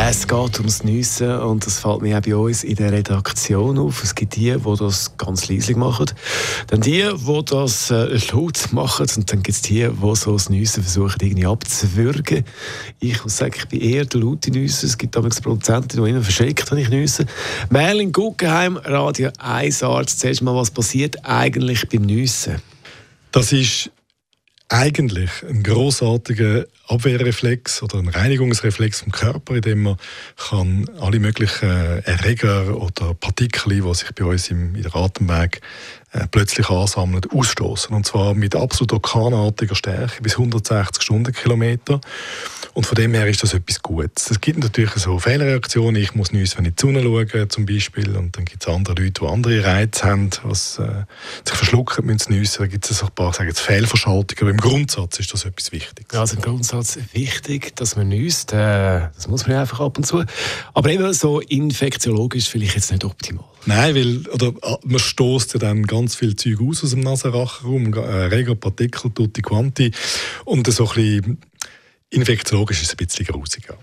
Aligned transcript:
Es 0.00 0.28
geht 0.28 0.58
ums 0.58 0.84
Nüssen 0.84 1.40
und 1.40 1.66
das 1.66 1.80
fällt 1.80 2.02
mir 2.02 2.18
auch 2.18 2.22
bei 2.22 2.36
uns 2.36 2.62
in 2.62 2.76
der 2.76 2.92
Redaktion 2.92 3.78
auf. 3.78 4.04
Es 4.04 4.14
gibt 4.14 4.36
die, 4.36 4.52
die 4.52 4.76
das 4.78 5.16
ganz 5.18 5.48
leislich 5.48 5.76
machen, 5.76 6.06
dann 6.68 6.80
die, 6.82 7.02
die 7.02 7.44
das 7.44 7.90
äh, 7.90 8.16
laut 8.32 8.72
machen 8.72 9.06
und 9.16 9.32
dann 9.32 9.42
gibt 9.42 9.56
es 9.56 9.62
die, 9.62 9.88
die 9.88 10.14
so 10.16 10.32
das 10.34 10.50
Nüssen 10.50 10.84
versuchen 10.84 11.18
irgendwie 11.20 11.46
abzuwürgen. 11.46 12.44
Ich 13.00 13.24
muss 13.24 13.38
sagen, 13.38 13.54
ich 13.56 13.66
bin 13.66 13.80
eher 13.80 14.04
der 14.04 14.20
laute 14.20 14.52
Nüsse. 14.52 14.86
Es 14.86 14.96
gibt 14.96 15.16
damals 15.16 15.40
Produzenten, 15.40 16.02
die 16.02 16.10
immer 16.10 16.22
verschreckt, 16.22 16.70
wenn 16.70 16.78
ich 16.78 16.90
nüsse. 16.90 17.26
Merlin 17.68 18.12
Guggenheim, 18.12 18.76
Radio 18.76 19.30
1 19.38 19.82
Arzt. 19.82 20.20
Zuerst 20.20 20.42
mal, 20.42 20.54
was 20.54 20.70
passiert 20.70 21.16
eigentlich 21.24 21.88
beim 21.88 22.02
Nüssen? 22.02 22.62
Das 23.32 23.52
ist 23.52 23.90
eigentlich 24.68 25.30
ein 25.48 25.62
großartiger 25.62 26.66
Abwehrreflex 26.88 27.82
oder 27.82 27.98
ein 27.98 28.08
Reinigungsreflex 28.08 29.00
vom 29.00 29.12
Körper, 29.12 29.56
in 29.56 29.62
dem 29.62 29.82
man 29.82 29.96
kann 30.36 30.88
alle 31.00 31.20
möglichen 31.20 31.68
Erreger 32.04 32.76
oder 32.76 33.14
Partikel, 33.14 33.80
die 33.80 33.94
sich 33.94 34.14
bei 34.14 34.24
uns 34.24 34.50
im, 34.50 34.74
in 34.74 34.82
der 34.82 34.94
Atemweg 34.94 35.60
äh, 36.12 36.26
plötzlich 36.30 36.68
ansammeln, 36.68 37.22
ausstoßen. 37.30 37.94
Und 37.94 38.06
zwar 38.06 38.34
mit 38.34 38.56
absolut 38.56 38.92
orkanartiger 38.92 39.74
Stärke 39.74 40.22
bis 40.22 40.32
160 40.34 41.02
Stundenkilometer. 41.02 42.00
Und 42.78 42.86
von 42.86 42.94
dem 42.94 43.12
her 43.12 43.26
ist 43.26 43.42
das 43.42 43.54
etwas 43.54 43.82
Gutes. 43.82 44.30
Es 44.30 44.40
gibt 44.40 44.60
natürlich 44.60 44.92
so 44.92 45.18
Fehlreaktionen. 45.18 46.00
Ich 46.00 46.14
muss 46.14 46.30
nicht, 46.30 46.56
wenn 46.56 46.64
ich 46.64 46.70
in 46.70 46.76
die 46.76 47.00
Sonne 47.00 47.02
schaue, 47.02 47.48
zum 47.48 47.66
Beispiel. 47.66 48.16
Und 48.16 48.36
dann 48.36 48.44
gibt 48.44 48.62
es 48.62 48.72
andere 48.72 49.02
Leute, 49.02 49.20
die 49.20 49.26
andere 49.26 49.64
Reize 49.64 50.04
haben, 50.04 50.30
was 50.44 50.78
äh, 50.78 51.02
sich 51.44 51.56
verschlucken 51.56 52.06
müssen 52.06 52.32
nüssen. 52.32 52.58
Da 52.60 52.66
gibt 52.68 52.88
es 52.88 53.02
ein 53.02 53.10
paar 53.16 53.34
sagen 53.34 53.48
jetzt 53.48 53.58
Fehlverschaltungen. 53.58 54.42
Aber 54.42 54.50
im 54.50 54.58
Grundsatz 54.58 55.18
ist 55.18 55.32
das 55.32 55.44
etwas 55.44 55.72
Wichtiges. 55.72 56.16
Also 56.16 56.36
im 56.36 56.42
Grundsatz 56.42 57.00
wichtig, 57.14 57.74
dass 57.74 57.96
man 57.96 58.10
nüsst. 58.10 58.52
Äh, 58.52 59.08
das 59.12 59.26
muss 59.26 59.48
man 59.48 59.56
einfach 59.56 59.80
ab 59.80 59.98
und 59.98 60.04
zu. 60.04 60.22
Aber 60.72 60.88
eben 60.88 61.12
so 61.14 61.40
infektiologisch 61.40 62.48
vielleicht 62.48 62.76
jetzt 62.76 62.92
nicht 62.92 63.04
optimal. 63.04 63.44
Nein, 63.66 63.96
weil 63.96 64.18
oder, 64.28 64.52
ah, 64.62 64.78
man 64.84 65.00
stoßt 65.00 65.54
ja 65.54 65.58
dann 65.58 65.82
ganz 65.82 66.14
viel 66.14 66.36
Zeug 66.36 66.60
aus 66.60 66.84
aus 66.84 66.90
dem 66.90 67.00
Nasenrachenraum, 67.00 67.92
äh, 67.92 68.54
Partikel, 68.54 69.10
tutti 69.10 69.42
quanti. 69.42 69.90
Und 70.44 70.72
so 70.72 70.88
ein 70.88 70.94
bisschen 70.94 71.38
infektiologisch 72.10 72.82
ist 72.82 72.88
es 72.88 72.94
ein 72.94 73.06
bisschen 73.06 73.26
grusiger. 73.26 73.78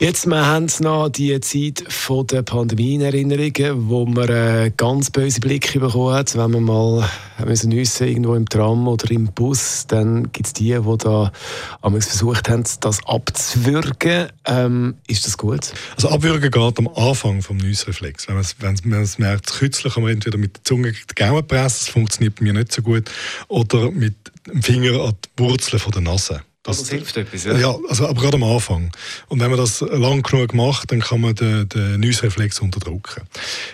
Jetzt, 0.00 0.26
wir 0.26 0.44
haben 0.44 0.66
noch 0.80 1.08
die 1.08 1.38
Zeit 1.38 1.84
von 1.88 2.26
der 2.26 2.42
Pandemie 2.42 2.96
in 2.96 3.00
Erinnerung, 3.00 3.88
wo 3.88 4.04
man 4.04 4.28
einen 4.28 4.76
ganz 4.76 5.08
böse 5.08 5.38
Blick 5.38 5.72
bekommen 5.72 6.12
hat. 6.12 6.36
Wenn 6.36 6.50
man 6.50 6.64
mal 6.64 7.08
müssen 7.46 7.70
nüssen, 7.70 8.08
irgendwo 8.08 8.34
im 8.34 8.48
Tram 8.48 8.88
oder 8.88 9.08
im 9.12 9.28
Bus, 9.28 9.86
dann 9.86 10.32
gibt 10.32 10.48
es 10.48 10.52
die, 10.52 10.76
die 10.76 10.98
da 10.98 11.32
versucht 11.80 12.48
haben, 12.48 12.64
das 12.80 13.06
abzuwürgen. 13.06 14.32
Ähm, 14.46 14.96
ist 15.06 15.26
das 15.26 15.38
gut? 15.38 15.72
Also 15.94 16.08
abwürgen 16.08 16.50
geht 16.50 16.78
am 16.78 16.88
Anfang 16.88 17.40
vom 17.40 17.58
Nüssreflex. 17.58 18.26
Wenn 18.26 18.34
man 18.34 18.42
es, 18.42 18.56
wenn 18.58 18.76
man 18.90 19.02
es 19.02 19.18
merkt, 19.18 19.46
kürzlich 19.46 19.94
kann 19.94 20.02
man 20.02 20.12
entweder 20.12 20.38
mit 20.38 20.56
der 20.56 20.64
Zunge 20.64 20.90
die 20.92 21.14
Gaumen 21.14 21.46
pressen, 21.46 21.84
das 21.86 21.88
funktioniert 21.88 22.34
bei 22.34 22.42
mir 22.42 22.52
nicht 22.52 22.72
so 22.72 22.82
gut, 22.82 23.08
oder 23.46 23.92
mit 23.92 24.16
dem 24.48 24.60
Finger 24.60 25.04
an 25.04 25.14
die 25.24 25.42
Wurzeln 25.42 25.80
der 25.94 26.02
Nase. 26.02 26.42
Das, 26.64 26.78
das, 26.78 26.88
hilft 26.88 27.16
etwas, 27.18 27.44
ja? 27.44 27.58
Ja, 27.58 27.76
also, 27.88 28.08
aber 28.08 28.20
gerade 28.22 28.36
am 28.36 28.42
Anfang. 28.42 28.90
Und 29.28 29.38
wenn 29.38 29.50
man 29.50 29.58
das 29.58 29.82
lang 29.82 30.22
genug 30.22 30.54
macht, 30.54 30.90
dann 30.90 31.00
kann 31.00 31.20
man 31.20 31.34
den, 31.34 31.68
den 31.68 32.00
Nüssreflex 32.00 32.58
unterdrücken. 32.60 33.22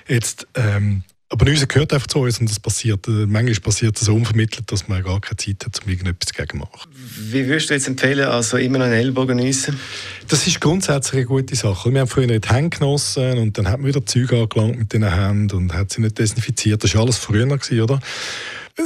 Jetzt, 0.08 0.48
ähm, 0.56 1.04
aber 1.28 1.44
Nüsse 1.44 1.68
gehört 1.68 1.92
einfach 1.92 2.08
zu 2.08 2.18
uns 2.18 2.40
und 2.40 2.50
das 2.50 2.58
passiert, 2.58 3.06
äh, 3.06 3.26
manchmal 3.26 3.54
passiert 3.60 3.94
das 3.94 4.06
so 4.06 4.14
unvermittelt, 4.14 4.72
dass 4.72 4.88
man 4.88 5.04
gar 5.04 5.20
keine 5.20 5.36
Zeit 5.36 5.64
hat, 5.64 5.80
um 5.84 5.88
irgendetwas 5.88 6.32
dagegen 6.32 6.58
zu 6.58 6.66
machen. 6.66 6.90
Wie 7.30 7.46
würdest 7.46 7.70
du 7.70 7.74
jetzt 7.74 7.86
empfehlen, 7.86 8.26
also 8.26 8.56
immer 8.56 8.78
noch 8.78 8.86
einen 8.86 8.94
Ellbogen 8.94 9.36
nüssen? 9.36 9.78
Das 10.26 10.48
ist 10.48 10.60
grundsätzlich 10.60 11.20
eine 11.20 11.26
gute 11.26 11.54
Sache. 11.54 11.92
Wir 11.92 12.00
haben 12.00 12.08
früher 12.08 12.26
nicht 12.26 12.50
Hände 12.50 12.76
genossen 12.76 13.38
und 13.38 13.56
dann 13.56 13.68
hat 13.68 13.78
man 13.78 13.86
wieder 13.86 14.04
Zeug 14.04 14.32
angelangt 14.32 14.80
mit 14.80 14.92
den 14.92 15.08
Händen 15.08 15.56
und 15.56 15.72
hat 15.72 15.92
sie 15.92 16.00
nicht 16.00 16.18
desinfiziert. 16.18 16.82
Das 16.82 16.92
war 16.96 17.02
alles 17.02 17.18
früher, 17.18 17.46
oder? 17.46 18.00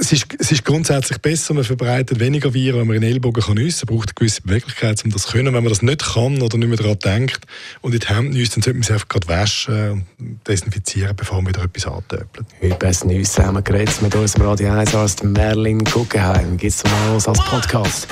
Es 0.01 0.13
ist, 0.13 0.27
es 0.39 0.53
ist 0.53 0.65
grundsätzlich 0.65 1.19
besser, 1.19 1.55
man 1.55 1.65
verbreitet 1.65 2.19
weniger 2.19 2.53
Viren, 2.53 2.81
wenn 2.81 2.87
man 2.87 2.97
in 2.97 3.03
den 3.03 3.13
Ellbogen 3.13 3.43
kann 3.43 3.55
nüssen 3.55 3.87
kann. 3.87 3.97
braucht 3.97 4.09
eine 4.09 4.15
gewisse 4.15 4.43
Beweglichkeit, 4.43 5.05
um 5.05 5.11
das 5.11 5.23
zu 5.23 5.33
können. 5.33 5.55
Wenn 5.55 5.63
man 5.63 5.71
das 5.73 5.83
nicht 5.83 6.05
kann 6.05 6.43
oder 6.43 6.59
nicht 6.59 6.69
mehr 6.69 6.77
daran 6.77 6.99
denkt 6.99 7.41
und 7.81 7.95
in 7.95 8.01
die 8.01 8.07
Hände 8.07 8.37
nüsst, 8.37 8.57
dann 8.57 8.63
sollte 8.63 8.79
man 8.79 8.83
sie 8.83 8.93
einfach 8.93 9.09
gerade 9.09 9.29
waschen 9.29 10.07
und 10.19 10.49
desinfizieren, 10.49 11.15
bevor 11.17 11.43
man 11.43 11.55
wieder 11.55 11.65
etwas 11.65 11.87
antöpelt. 11.87 12.47
Heute 12.61 12.75
besten 12.75 13.09
Nüsse 13.09 13.45
haben 13.45 13.55
wir 13.55 13.63
geredet 13.63 14.03
mit 14.03 14.15
unserem 14.15 14.47
Radio 14.47 14.73
1 14.73 14.95
Arzt 14.95 15.25
Merlin 15.25 15.85
Guggenheim. 15.85 16.57
Gibt 16.57 16.75
es 16.75 16.85
mal 16.85 17.13
als 17.13 17.25
Podcast. 17.25 18.09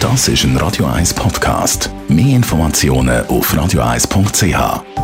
Das 0.00 0.28
ist 0.28 0.44
ein 0.44 0.56
Radio 0.56 0.86
1 0.86 1.14
Podcast. 1.14 1.90
Mehr 2.08 2.36
Informationen 2.36 3.26
auf 3.26 3.52
radio1.ch. 3.54 4.99